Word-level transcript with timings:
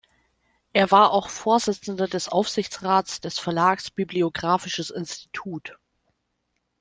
Er 0.73 0.89
war 0.89 1.11
auch 1.11 1.29
Vorsitzender 1.29 2.07
des 2.07 2.27
Aufsichtsrats 2.27 3.21
des 3.21 3.37
Verlags 3.37 3.91
Bibliographisches 3.91 4.89
Institut. 4.89 5.77